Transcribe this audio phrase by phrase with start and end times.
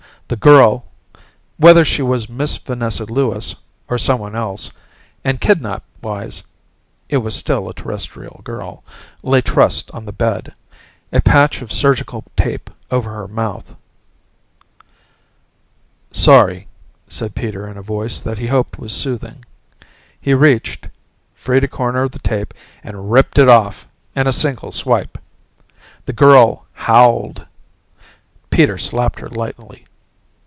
[0.27, 0.85] The girl
[1.57, 3.53] whether she was Miss Vanessa Lewis
[3.89, 4.71] or someone else,
[5.25, 6.43] and kidnap wise
[7.09, 8.81] it was still a Terrestrial girl
[9.23, 10.53] lay trussed on the bed,
[11.11, 13.75] a patch of surgical tape over her mouth.
[16.13, 16.69] "Sorry,"
[17.09, 19.43] said Peter in a voice that he hoped was soothing.
[20.17, 20.87] He reached,
[21.35, 22.53] freed a corner of the tape
[22.85, 25.17] and ripped it off in a single swipe.
[26.05, 27.45] The girl howled.
[28.49, 29.85] Peter slapped her lightly.